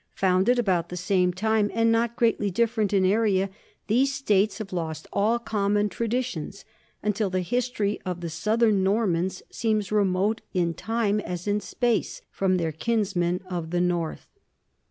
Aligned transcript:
Founded 0.15 0.57
about 0.57 0.89
the 0.89 0.97
same 0.97 1.31
time 1.31 1.69
and 1.75 1.91
not 1.91 2.15
greatly 2.15 2.49
different 2.49 2.91
in 2.91 3.05
area, 3.05 3.51
these 3.85 4.11
states 4.11 4.57
have 4.57 4.73
lost 4.73 5.05
all 5.13 5.37
common 5.37 5.89
traditions, 5.89 6.65
until 7.03 7.29
the 7.29 7.41
history 7.41 8.01
of 8.03 8.21
the 8.21 8.29
southern 8.31 8.81
Normans 8.81 9.43
seems 9.51 9.91
remote, 9.91 10.41
in 10.55 10.73
time 10.73 11.19
as 11.19 11.47
in 11.47 11.59
space, 11.59 12.23
from 12.31 12.57
their 12.57 12.71
kinsmen 12.71 13.41
of 13.47 13.69
the 13.69 13.79
north. 13.81 14.25